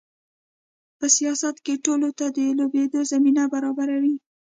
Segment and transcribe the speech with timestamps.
[0.97, 4.15] په سیاست کې ټولو ته د لوبېدو زمینه برابروي.